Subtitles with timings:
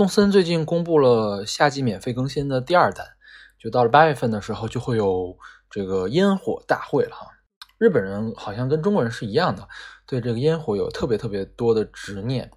[0.00, 3.06] 动森最近公布了夏季免费更新的第二弹，
[3.58, 5.36] 就到了八月份的时候就会有
[5.68, 7.26] 这个烟火大会了哈。
[7.76, 9.68] 日本人好像跟中国人是一样的，
[10.06, 12.50] 对这个烟火有特别特别多的执念，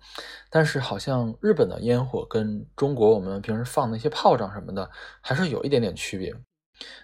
[0.49, 4.89] 但是好像日本的烟火跟中国我们平时放那些炮仗什么的
[5.19, 6.33] 还是有一点点区别。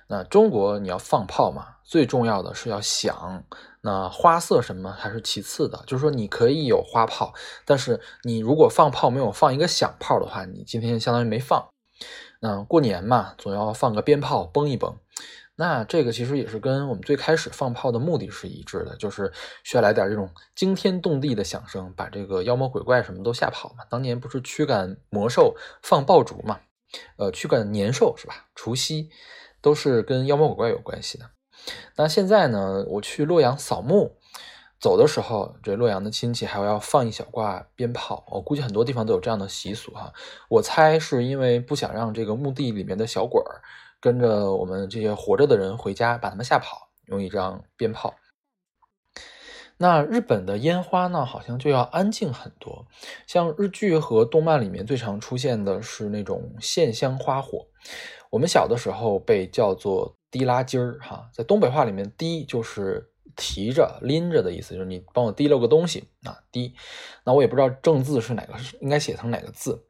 [0.07, 3.43] 那中国你要放炮嘛，最重要的是要响。
[3.81, 7.33] 那花色什么还是其次的，就是说你可以有花炮，
[7.65, 11.69] 但是你如果放炮没有放一个响炮的话，你今天相当于没放。
[12.41, 14.97] 那过年嘛，总要放个鞭炮崩一崩。
[15.55, 19.31] 那这个其实也是跟我们最开始放炮的目的是一致的，就是
[19.63, 23.83] 需要来点这种惊天动地的响声，把这个妖魔鬼怪什么都吓跑嘛。
[23.89, 26.59] 当年不是驱赶魔兽放爆竹嘛？
[27.17, 28.45] 呃，驱赶年兽是吧？
[28.55, 29.09] 除夕
[29.61, 31.25] 都是跟妖魔鬼怪有关系的。
[31.97, 32.85] 那现在呢？
[32.87, 34.15] 我去洛阳扫墓，
[34.79, 38.23] 走的时候，这洛阳的亲戚还要放一小挂鞭炮。
[38.31, 40.13] 我估计很多地方都有这样的习俗哈。
[40.47, 43.61] 我猜是因为不想让这个墓地里面的小鬼儿
[43.99, 48.15] 跟着我们这些活着的人回家，把他们吓跑，用一张鞭炮。
[49.81, 52.85] 那日本的烟花呢，好像就要安静很多。
[53.27, 57.67] 像日剧和动漫里面最常出现的是那种线香花火，
[58.29, 60.15] 我们小的时候被叫做。
[60.31, 66.75] 提拉筋儿哈，在东北话里面，提就是提着、拎着的意思，就是你帮我提了个东西啊，提。
[67.23, 69.83] 那我也不知道正字是哪个，是应该写成哪个字。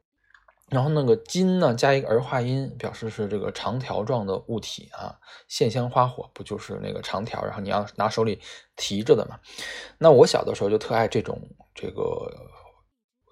[0.70, 5.14] 然后那个金呢，加一个儿化音，表示是这个长条状的物体啊。
[5.46, 8.40] 线香花火不就是那个长条，然后你要拿手里
[8.76, 9.38] 提着的嘛？
[9.98, 11.38] 那我小的时候就特爱这种
[11.74, 12.02] 这个，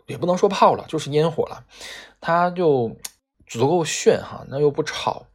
[0.07, 1.65] 也不能说炮了，就是烟火了，
[2.21, 2.95] 它就
[3.49, 5.27] 足够炫哈，那又不吵。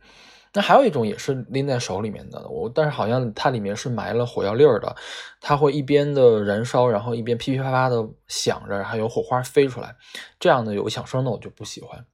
[0.55, 4.95] 那还有一种也是拎在手里面的，我但是好像它里面是埋了火药粒儿的，
[5.41, 9.95] 它会一边的燃烧，然后一边噼噼啪啪的响着，还有火花飞出来，
[10.39, 12.05] 这样的有响声的我就不喜欢。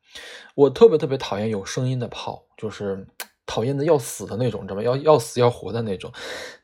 [0.56, 3.06] 我特别特别讨厌有声音的炮，就是
[3.46, 4.84] 讨厌的要死的那种，知道吗？
[4.84, 6.10] 要要死要活的那种。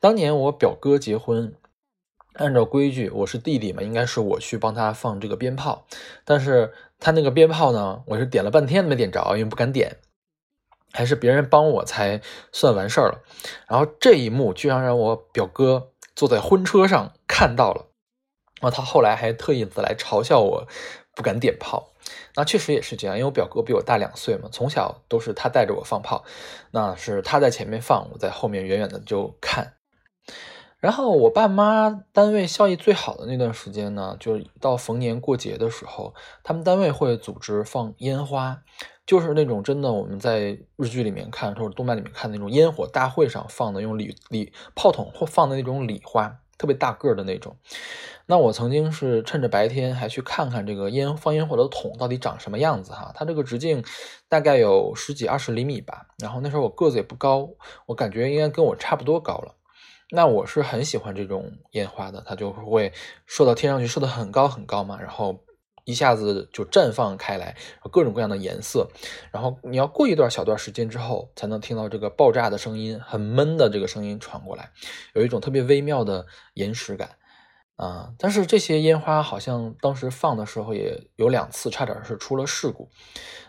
[0.00, 1.54] 当年我表哥结婚，
[2.38, 5.86] 按照规矩我是弟弟嘛，应该是我去帮他放这个鞭炮，
[6.24, 9.96] 但是他那个鞭炮呢，我是点了半天都没点着，因为不敢点。
[10.92, 13.22] 还是别人帮我才算完事儿了，
[13.68, 17.88] 然后这一幕居然让我表哥坐在婚车上看到了，
[18.62, 20.66] 然后他后来还特意的来嘲笑我
[21.14, 21.92] 不敢点炮。
[22.34, 26.24] 那确实也是这样，因为我表哥比我大两岁嘛，从小都是他带着我放炮，
[26.70, 29.74] 那是他在前面放，我在后面远远的就看。
[30.86, 36.14] 然后我爸妈单位效益最好的那段时间呢，就是到逢年过节的时候，
[36.44, 38.62] 他们单位会组织放烟花。
[39.04, 47.56] 就是那种真的，我们在日剧里面看或者动漫里面看那种烟火大会上放的，用礼礼炮筒或放的那种礼花，特别大个的那种。
[48.26, 53.10] 那我曾经是趁着白天还去看看这个烟放烟火的筒到底长什么样子哈。
[53.16, 53.84] 它这个直径
[54.28, 56.06] 大概有十几二十厘米吧。
[56.20, 57.48] 然后那时候我个子也不高，
[57.86, 59.56] 我感觉应该跟我差不多高了。
[60.10, 62.92] 那我是很喜欢这种烟花的，它就会
[63.26, 65.40] 射到天上去，射得很高很高嘛，然后。
[65.88, 67.56] 一下子就绽放开来，
[67.92, 68.88] 各种各样的颜色，
[69.30, 74.72] 然后你要过一段小段时间之后，才能听到这个爆炸的声音，很闷的这个声音传过来，
[75.14, 77.10] 有一种特别微妙的延时感
[77.76, 78.12] 啊。
[78.18, 82.90] 但是这些烟花好像当时放的时候也有两次差点是出了事故，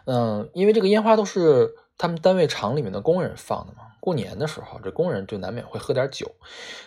[0.06, 6.32] 嗯，因为这个烟花都是他们单位厂里面的工人放的嘛，过年的时候这工人就难免会喝点酒，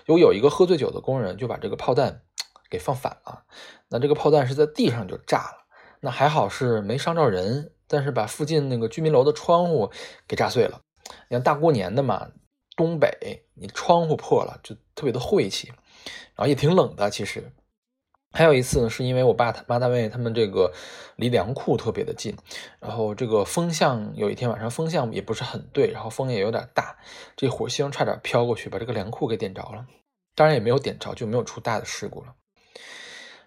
[0.06, 2.22] 有有一个喝醉酒的工人就把这个炮弹。
[2.70, 3.42] 给放反了，
[3.88, 5.66] 那这个炮弹是在地上就炸了，
[5.98, 9.90] 那还好是没伤着人，但是把附近那个居民楼的窗户
[10.28, 10.80] 给炸碎了。
[11.28, 12.30] 你看大过年的嘛，
[12.76, 15.66] 东北你窗户破了就特别的晦气，
[16.36, 17.10] 然后也挺冷的。
[17.10, 17.52] 其实
[18.32, 20.72] 还有一次呢，是因为我爸他妈单位他们这个
[21.16, 22.36] 离粮库特别的近，
[22.78, 26.96] 然后这个风向有一天晚上风向也不是很对，然后风也有点大，
[27.36, 29.84] 这火星差点飘过去把这个粮库给点着了，
[30.36, 32.34] 当然也没有点着，就没有出大的事故了。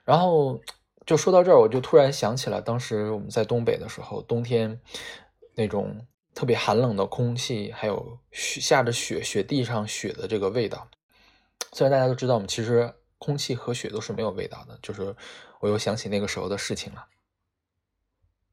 [0.04, 0.60] 然后
[1.06, 4.82] 就说到这儿，我就突然想起了当时我们在东北的时候，冬天
[5.56, 6.06] 那种
[6.36, 10.90] 特别寒冷的空气，还有雪下着雪，雪地上雪的这个味道。
[11.72, 15.16] 虽然大家都知道，我们其实空气和雪都是没有味道的，就是
[15.62, 17.06] 我又想起那个时候的事情了。